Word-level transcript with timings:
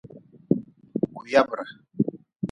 Kuyabre. 1.15 1.63